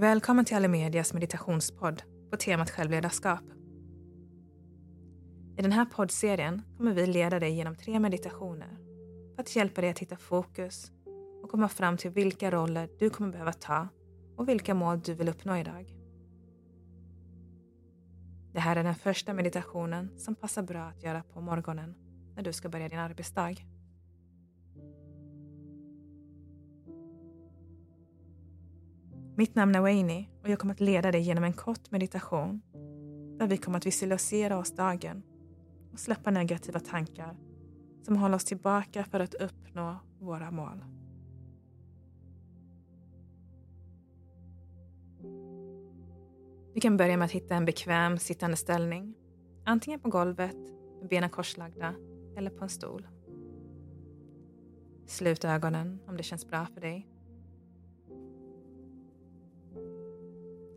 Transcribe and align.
Välkommen 0.00 0.44
till 0.44 0.56
Alimedias 0.56 1.12
meditationspodd 1.12 2.02
på 2.30 2.36
temat 2.36 2.70
självledarskap. 2.70 3.42
I 5.58 5.62
den 5.62 5.72
här 5.72 5.84
poddserien 5.84 6.62
kommer 6.76 6.92
vi 6.92 7.06
leda 7.06 7.40
dig 7.40 7.52
genom 7.52 7.76
tre 7.76 8.00
meditationer 8.00 8.78
för 9.34 9.42
att 9.42 9.56
hjälpa 9.56 9.80
dig 9.80 9.90
att 9.90 9.98
hitta 9.98 10.16
fokus 10.16 10.92
och 11.42 11.50
komma 11.50 11.68
fram 11.68 11.96
till 11.96 12.10
vilka 12.10 12.50
roller 12.50 12.88
du 12.98 13.10
kommer 13.10 13.32
behöva 13.32 13.52
ta 13.52 13.88
och 14.36 14.48
vilka 14.48 14.74
mål 14.74 15.00
du 15.00 15.14
vill 15.14 15.28
uppnå 15.28 15.56
idag. 15.56 15.96
Det 18.52 18.60
här 18.60 18.76
är 18.76 18.84
den 18.84 18.94
första 18.94 19.32
meditationen 19.32 20.18
som 20.18 20.34
passar 20.34 20.62
bra 20.62 20.82
att 20.82 21.02
göra 21.02 21.22
på 21.22 21.40
morgonen 21.40 21.94
när 22.34 22.42
du 22.42 22.52
ska 22.52 22.68
börja 22.68 22.88
din 22.88 22.98
arbetsdag. 22.98 23.56
Mitt 29.40 29.54
namn 29.54 29.74
är 29.74 29.80
Wayne 29.80 30.24
och 30.42 30.48
jag 30.48 30.58
kommer 30.58 30.74
att 30.74 30.80
leda 30.80 31.12
dig 31.12 31.20
genom 31.20 31.44
en 31.44 31.52
kort 31.52 31.90
meditation 31.90 32.60
där 33.38 33.46
vi 33.46 33.56
kommer 33.56 33.78
att 33.78 33.86
visualisera 33.86 34.58
oss 34.58 34.70
dagen 34.70 35.22
och 35.92 35.98
släppa 35.98 36.30
negativa 36.30 36.80
tankar 36.80 37.36
som 38.02 38.16
håller 38.16 38.36
oss 38.36 38.44
tillbaka 38.44 39.04
för 39.04 39.20
att 39.20 39.34
uppnå 39.34 39.96
våra 40.18 40.50
mål. 40.50 40.84
Du 46.74 46.80
kan 46.80 46.96
börja 46.96 47.16
med 47.16 47.24
att 47.26 47.32
hitta 47.32 47.54
en 47.54 47.64
bekväm 47.64 48.18
sittande 48.18 48.56
ställning. 48.56 49.14
Antingen 49.64 50.00
på 50.00 50.08
golvet 50.08 50.56
med 51.00 51.08
benen 51.08 51.30
korslagda 51.30 51.94
eller 52.36 52.50
på 52.50 52.64
en 52.64 52.70
stol. 52.70 53.08
Slut 55.06 55.44
ögonen 55.44 55.98
om 56.06 56.16
det 56.16 56.22
känns 56.22 56.46
bra 56.46 56.66
för 56.74 56.80
dig. 56.80 57.19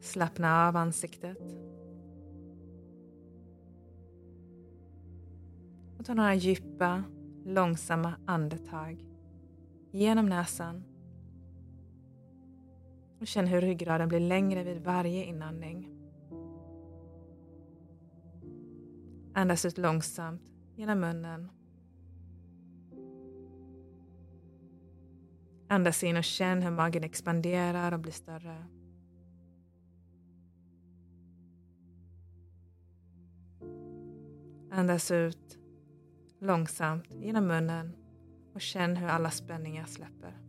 Slappna 0.00 0.68
av 0.68 0.76
ansiktet. 0.76 1.38
Och 5.98 6.06
ta 6.06 6.14
några 6.14 6.34
djupa, 6.34 7.04
långsamma 7.44 8.14
andetag 8.26 9.04
genom 9.90 10.26
näsan 10.26 10.84
och 13.20 13.26
känn 13.26 13.46
hur 13.46 13.60
ryggraden 13.60 14.08
blir 14.08 14.20
längre 14.20 14.64
vid 14.64 14.84
varje 14.84 15.24
inandning. 15.24 15.88
Andas 19.34 19.64
ut 19.64 19.78
långsamt 19.78 20.42
genom 20.76 21.00
munnen. 21.00 21.50
Andas 25.68 26.04
in 26.04 26.16
och 26.16 26.24
känn 26.24 26.62
hur 26.62 26.70
magen 26.70 27.04
expanderar 27.04 27.92
och 27.92 28.00
blir 28.00 28.12
större. 28.12 28.66
Andas 34.70 35.10
ut 35.10 35.58
långsamt 36.38 37.14
genom 37.14 37.46
munnen 37.46 37.96
och 38.54 38.60
känn 38.60 38.96
hur 38.96 39.08
alla 39.08 39.30
spänningar 39.30 39.84
släpper. 39.84 40.40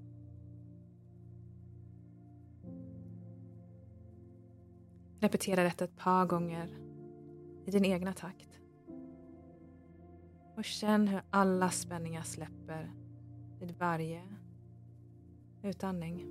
Repetera 5.20 5.64
detta 5.64 5.86
ett 5.86 5.98
par 5.98 6.26
gånger 6.26 6.70
i 7.66 7.72
din 7.72 7.86
egna 7.86 8.14
takt. 8.14 8.60
Och 10.56 10.66
känn 10.66 11.08
hur 11.08 11.22
alla 11.30 11.70
spänningar 11.70 12.24
släpper 12.24 12.94
vid 13.60 13.72
varje 13.72 14.22
utandning. 15.64 16.26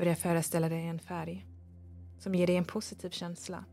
Börja 0.00 0.16
föreställa 0.16 0.68
dig 0.68 0.86
en 0.86 0.98
färg 0.98 1.46
som 2.18 2.34
ger 2.34 2.46
dig 2.46 2.56
en 2.56 2.64
positiv 2.64 3.10
känsla. 3.10 3.64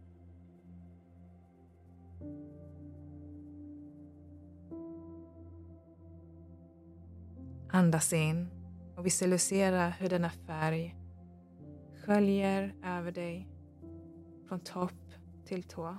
Andas 7.70 8.14
in 8.14 8.48
och 8.96 9.06
visualisera 9.06 9.90
hur 9.90 10.10
denna 10.10 10.30
färg 10.30 10.96
sköljer 12.06 12.76
över 12.84 13.12
dig 13.12 13.48
från 14.48 14.60
topp 14.60 15.14
till 15.46 15.64
tå. 15.64 15.98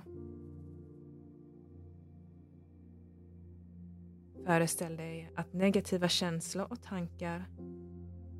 Föreställ 4.45 4.97
dig 4.97 5.31
att 5.35 5.53
negativa 5.53 6.07
känslor 6.07 6.67
och 6.69 6.81
tankar 6.81 7.45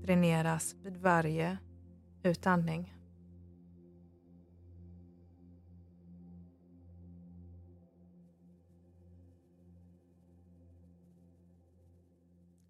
dräneras 0.01 0.75
vid 0.83 0.97
varje 0.97 1.57
utandning. 2.23 2.95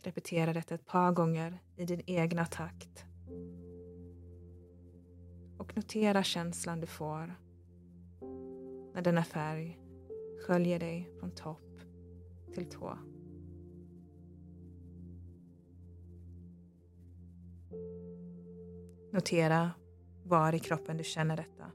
Repetera 0.02 0.54
detta 0.54 0.76
ett 0.76 0.86
par 0.86 1.12
gånger 1.12 1.60
i 1.76 1.86
din 1.86 2.02
egna 2.06 2.46
takt. 2.46 3.06
Och 5.58 5.76
notera 5.76 6.24
känslan 6.24 6.80
du 6.80 6.88
får 6.88 7.36
när 8.94 9.02
denna 9.02 9.24
färg 9.24 9.80
sköljer 10.48 10.80
dig 10.80 11.10
från 11.20 11.32
topp 11.32 11.82
till 12.54 12.70
tå. 12.70 12.98
Notera 19.12 19.72
var 20.24 20.56
i 20.56 20.60
kroppen 20.60 20.98
du 20.98 21.04
känner 21.04 21.38
detta. 21.38 21.72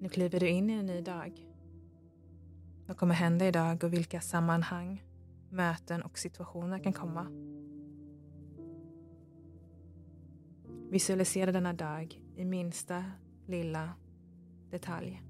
Nu 0.00 0.08
kliver 0.08 0.40
du 0.40 0.48
in 0.48 0.70
i 0.70 0.72
en 0.72 0.86
ny 0.86 1.00
dag. 1.00 1.46
Vad 2.86 2.96
kommer 2.96 3.14
hända 3.14 3.48
idag 3.48 3.84
och 3.84 3.92
vilka 3.92 4.20
sammanhang, 4.20 5.04
möten 5.50 6.02
och 6.02 6.18
situationer 6.18 6.78
kan 6.78 6.92
komma? 6.92 7.26
Visualisera 10.90 11.52
denna 11.52 11.72
dag 11.72 12.20
i 12.36 12.44
minsta 12.44 13.04
lilla 13.46 13.94
detalj. 14.70 15.22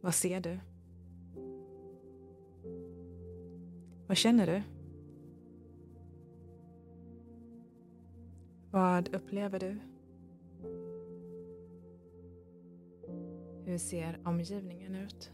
Vad 0.00 0.14
ser 0.14 0.40
du? 0.40 0.60
Vad 4.06 4.16
känner 4.16 4.46
du? 4.46 4.62
Vad 8.70 9.14
upplever 9.14 9.58
du? 9.58 9.78
Hur 13.64 13.78
ser 13.78 14.20
omgivningen 14.24 14.94
ut? 14.94 15.32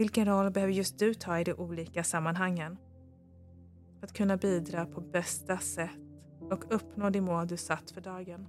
Vilken 0.00 0.26
roll 0.26 0.50
behöver 0.50 0.72
just 0.72 0.98
du 0.98 1.14
ta 1.14 1.40
i 1.40 1.44
de 1.44 1.52
olika 1.52 2.04
sammanhangen? 2.04 2.78
För 3.98 4.06
att 4.06 4.12
kunna 4.12 4.36
bidra 4.36 4.86
på 4.86 5.00
bästa 5.00 5.58
sätt 5.58 5.90
och 6.40 6.74
uppnå 6.74 7.10
de 7.10 7.20
mål 7.20 7.46
du 7.46 7.56
satt 7.56 7.90
för 7.90 8.00
dagen. 8.00 8.46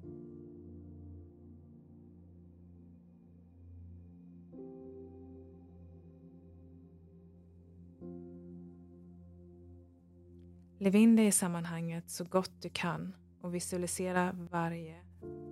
Lev 10.79 10.95
in 10.95 11.15
dig 11.15 11.27
i 11.27 11.31
sammanhanget 11.31 12.09
så 12.09 12.23
gott 12.23 12.61
du 12.61 12.69
kan 12.69 13.15
och 13.41 13.55
visualisera 13.55 14.35
varje 14.51 14.95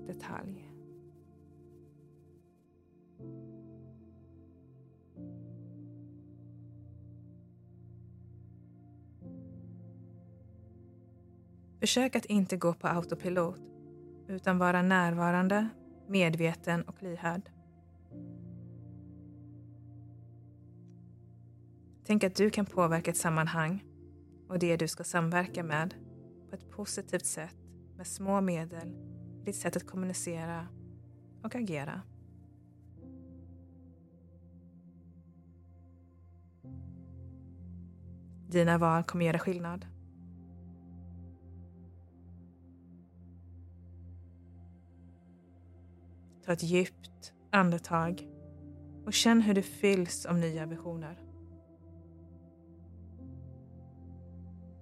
detalj. 0.07 0.69
Försök 11.79 12.15
att 12.15 12.25
inte 12.25 12.57
gå 12.57 12.73
på 12.73 12.87
autopilot 12.87 13.59
utan 14.27 14.57
vara 14.57 14.81
närvarande, 14.81 15.69
medveten 16.07 16.81
och 16.81 17.03
lyhörd. 17.03 17.49
Tänk 22.05 22.23
att 22.23 22.35
du 22.35 22.49
kan 22.49 22.65
påverka 22.65 23.11
ett 23.11 23.17
sammanhang 23.17 23.83
och 24.47 24.59
det 24.59 24.77
du 24.77 24.87
ska 24.87 25.03
samverka 25.03 25.63
med 25.63 25.93
på 26.49 26.55
ett 26.55 26.69
positivt 26.69 27.25
sätt 27.25 27.55
med 27.97 28.07
små 28.07 28.41
medel, 28.41 28.95
ditt 29.45 29.55
sätt 29.55 29.75
att 29.75 29.87
kommunicera 29.87 30.67
och 31.43 31.55
agera. 31.55 32.01
Dina 38.47 38.77
val 38.77 39.03
kommer 39.03 39.25
göra 39.25 39.39
skillnad. 39.39 39.85
Ta 46.49 46.53
ett 46.53 46.63
djupt 46.63 47.33
andetag 47.51 48.27
och 49.05 49.13
känn 49.13 49.41
hur 49.41 49.53
du 49.53 49.61
fylls 49.61 50.25
av 50.25 50.37
nya 50.37 50.65
visioner. 50.65 51.19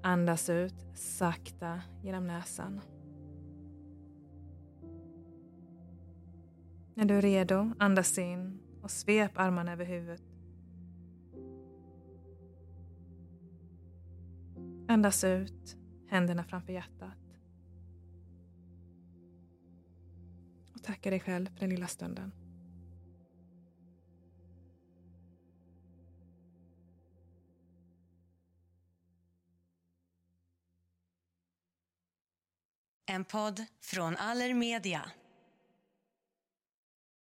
Andas 0.04 0.50
ut 0.50 0.86
sakta 0.94 1.82
genom 2.04 2.28
näsan. 2.28 2.82
När 6.94 7.06
du 7.06 7.18
är 7.18 7.22
redo, 7.22 7.72
andas 7.80 8.18
in 8.18 8.60
och 8.82 8.92
svep 8.92 9.32
armarna 9.36 9.72
över 9.72 9.86
huvudet. 9.86 10.24
Andas 14.88 15.24
ut, 15.24 15.78
händerna 16.10 16.44
framför 16.44 16.74
hjärtat. 16.74 17.27
Tacka 20.88 21.10
dig 21.10 21.20
själv 21.20 21.48
för 21.54 21.60
den 21.60 21.70
lilla 21.70 21.88
stunden. 21.88 22.32
En 33.06 33.26
podd 33.26 33.66
från 33.82 34.18
Allermedia. 34.18 35.12